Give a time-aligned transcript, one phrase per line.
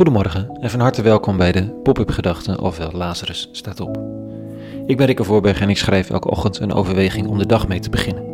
[0.00, 4.00] Goedemorgen en van harte welkom bij de Pop-up Gedachten, ofwel Lazarus staat op.
[4.86, 7.78] Ik ben Rikke Voorberg en ik schrijf elke ochtend een overweging om de dag mee
[7.78, 8.24] te beginnen.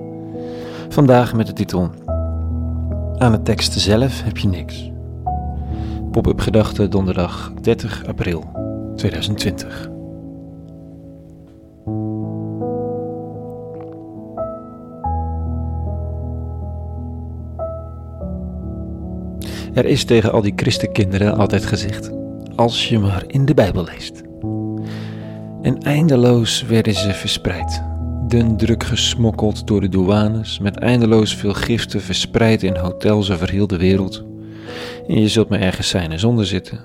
[0.89, 1.91] Vandaag met de titel
[3.19, 4.91] Aan de tekst zelf heb je niks.
[6.11, 8.45] Pop-up Gedachten donderdag 30 april
[8.97, 9.96] 2020.
[19.77, 22.11] Er is tegen al die christenkinderen altijd gezegd:
[22.55, 24.23] als je maar in de Bijbel leest.
[25.63, 27.83] En eindeloos werden ze verspreid,
[28.29, 33.67] dun druk gesmokkeld door de douanes, met eindeloos veel giften verspreid in hotels over heel
[33.67, 34.25] de wereld.
[35.09, 36.85] En je zult maar ergens zijn en zonder zitten.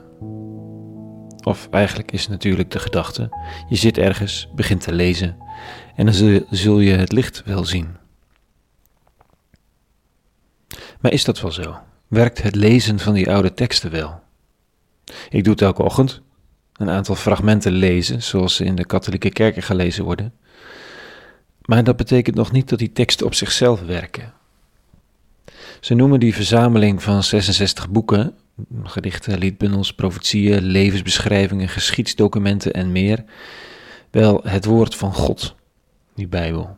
[1.43, 3.29] Of eigenlijk is natuurlijk de gedachte:
[3.69, 5.37] je zit ergens, begint te lezen
[5.95, 7.87] en dan zul je het licht wel zien.
[10.99, 11.75] Maar is dat wel zo?
[12.11, 14.21] Werkt het lezen van die oude teksten wel.
[15.29, 16.21] Ik doe het elke ochtend,
[16.73, 20.33] een aantal fragmenten lezen, zoals ze in de katholieke kerken gelezen worden.
[21.65, 24.33] Maar dat betekent nog niet dat die teksten op zichzelf werken.
[25.79, 28.35] Ze noemen die verzameling van 66 boeken,
[28.83, 33.23] gedichten, liedbundels, profetieën, levensbeschrijvingen, geschiedsdocumenten en meer,
[34.09, 35.55] wel het woord van God,
[36.15, 36.77] die Bijbel.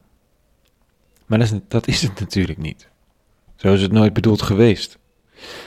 [1.26, 2.88] Maar dat is, dat is het natuurlijk niet.
[3.56, 5.02] Zo is het nooit bedoeld geweest.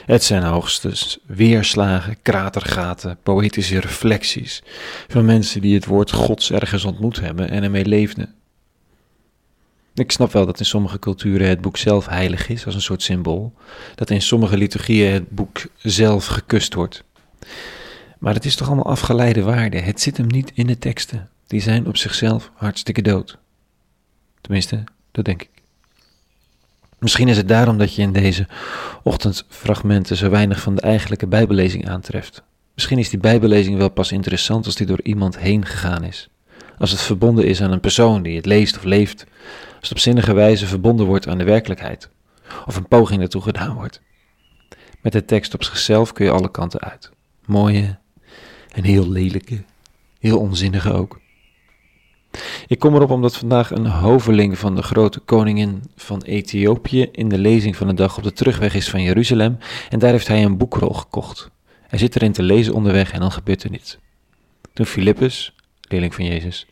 [0.05, 4.63] Het zijn hoogstens weerslagen, kratergaten, poëtische reflecties
[5.07, 8.35] van mensen die het woord Gods ergens ontmoet hebben en ermee leefden.
[9.93, 13.01] Ik snap wel dat in sommige culturen het boek zelf heilig is als een soort
[13.01, 13.53] symbool,
[13.95, 17.03] dat in sommige liturgieën het boek zelf gekust wordt.
[18.19, 19.79] Maar het is toch allemaal afgeleide waarde.
[19.79, 21.29] Het zit hem niet in de teksten.
[21.47, 23.37] Die zijn op zichzelf hartstikke dood.
[24.41, 25.56] Tenminste, dat denk ik.
[26.99, 28.47] Misschien is het daarom dat je in deze
[29.03, 32.43] ochtendfragmenten zo weinig van de eigenlijke Bijbellezing aantreft.
[32.73, 36.29] Misschien is die Bijbellezing wel pas interessant als die door iemand heen gegaan is.
[36.77, 39.25] Als het verbonden is aan een persoon die het leest of leeft.
[39.79, 42.09] Als het op zinnige wijze verbonden wordt aan de werkelijkheid.
[42.65, 44.01] Of een poging ertoe gedaan wordt.
[45.01, 47.11] Met de tekst op zichzelf kun je alle kanten uit.
[47.45, 47.97] Mooie
[48.73, 49.63] en heel lelijke,
[50.19, 51.19] heel onzinnige ook.
[52.67, 57.37] Ik kom erop omdat vandaag een hoveling van de grote koningin van Ethiopië in de
[57.37, 59.57] lezing van de dag op de terugweg is van Jeruzalem
[59.89, 61.49] en daar heeft hij een boekrol gekocht.
[61.81, 63.97] Hij zit erin te lezen onderweg en dan gebeurt er niets.
[64.73, 66.67] Toen Filippus, leerling van Jezus,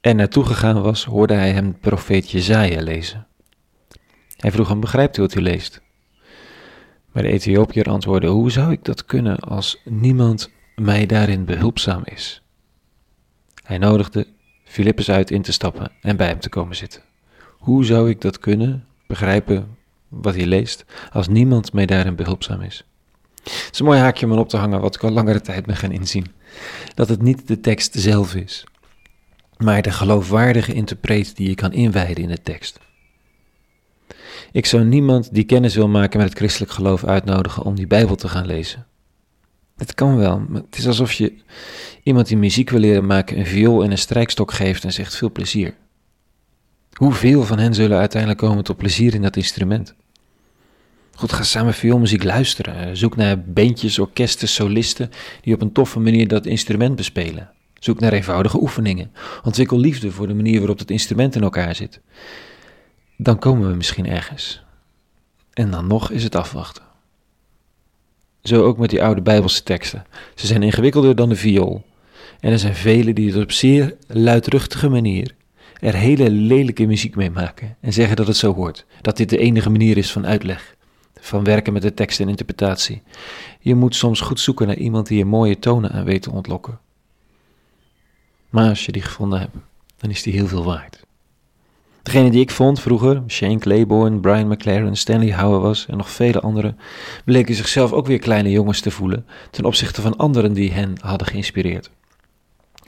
[0.00, 3.26] er naartoe gegaan was, hoorde hij hem profeet Jezaja lezen.
[4.36, 5.80] Hij vroeg hem, begrijpt u wat u leest?
[7.12, 12.42] Maar de Ethiopiër antwoordde, hoe zou ik dat kunnen als niemand mij daarin behulpzaam is?
[13.62, 14.26] Hij nodigde
[14.70, 17.02] Filippus uit in te stappen en bij hem te komen zitten.
[17.58, 19.76] Hoe zou ik dat kunnen, begrijpen
[20.08, 22.84] wat hij leest, als niemand mij daarin behulpzaam is?
[23.42, 25.76] Het is een mooi haakje om op te hangen, wat ik al langere tijd ben
[25.76, 26.26] gaan inzien.
[26.94, 28.64] Dat het niet de tekst zelf is,
[29.56, 32.78] maar de geloofwaardige interpreet die je kan inwijden in de tekst.
[34.52, 38.16] Ik zou niemand die kennis wil maken met het christelijk geloof uitnodigen om die Bijbel
[38.16, 38.86] te gaan lezen.
[39.80, 41.32] Het kan wel, maar het is alsof je
[42.02, 45.32] iemand die muziek wil leren maken een viool en een strijkstok geeft en zegt veel
[45.32, 45.74] plezier.
[46.92, 49.94] Hoeveel van hen zullen uiteindelijk komen tot plezier in dat instrument?
[51.14, 52.96] Goed, ga samen vioolmuziek luisteren.
[52.96, 55.10] Zoek naar bandjes, orkesten, solisten
[55.40, 57.50] die op een toffe manier dat instrument bespelen.
[57.74, 59.12] Zoek naar eenvoudige oefeningen.
[59.42, 62.00] Ontwikkel liefde voor de manier waarop het instrument in elkaar zit.
[63.16, 64.62] Dan komen we misschien ergens.
[65.52, 66.89] En dan nog is het afwachten.
[68.42, 70.06] Zo ook met die oude Bijbelse teksten.
[70.34, 71.82] Ze zijn ingewikkelder dan de viool.
[72.40, 75.34] En er zijn velen die het op zeer luidruchtige manier
[75.80, 78.84] er hele lelijke muziek mee maken en zeggen dat het zo hoort.
[79.00, 80.76] Dat dit de enige manier is van uitleg,
[81.20, 83.02] van werken met de tekst en interpretatie.
[83.60, 86.78] Je moet soms goed zoeken naar iemand die je mooie tonen aan weet te ontlokken.
[88.50, 89.56] Maar als je die gevonden hebt,
[89.96, 91.04] dan is die heel veel waard.
[92.02, 96.78] Degene die ik vond vroeger, Shane Claiborne, Brian McLaren, Stanley Hauer en nog vele anderen,
[97.24, 101.26] bleken zichzelf ook weer kleine jongens te voelen ten opzichte van anderen die hen hadden
[101.26, 101.90] geïnspireerd.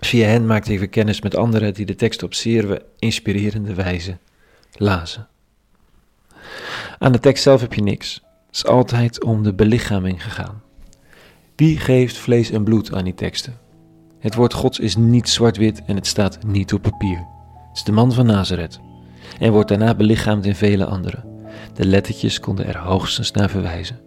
[0.00, 4.18] Via hen maakte ik weer kennis met anderen die de tekst op zeer inspirerende wijze
[4.72, 5.28] lazen.
[6.98, 8.14] Aan de tekst zelf heb je niks.
[8.46, 10.62] Het is altijd om de belichaming gegaan.
[11.56, 13.58] Wie geeft vlees en bloed aan die teksten?
[14.18, 17.18] Het woord Gods is niet zwart-wit en het staat niet op papier.
[17.68, 18.80] Het is de man van Nazareth
[19.38, 21.24] en wordt daarna belichaamd in vele andere.
[21.74, 24.00] De lettertjes konden er hoogstens naar verwijzen.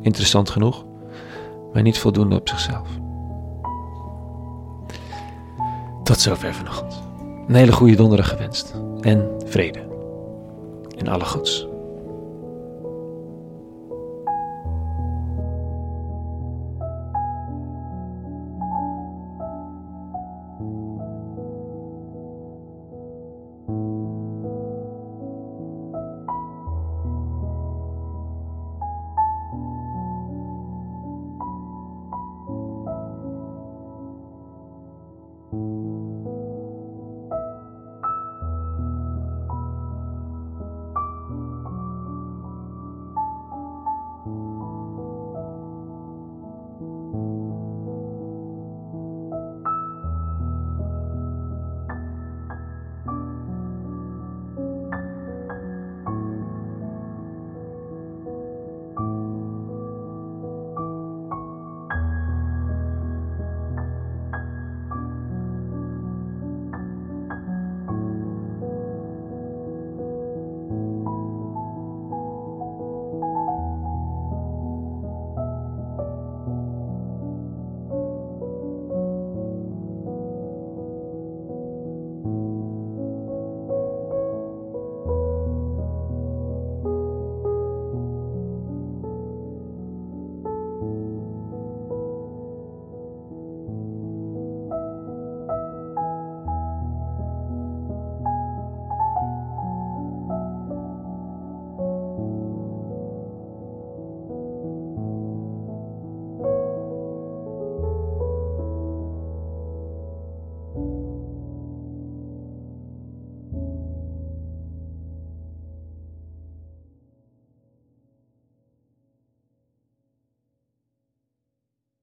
[0.00, 0.84] Interessant genoeg,
[1.72, 2.88] maar niet voldoende op zichzelf.
[6.04, 7.02] Tot zover vanochtend.
[7.48, 9.80] Een hele goede donderdag gewenst en vrede.
[10.98, 11.66] En alle goeds.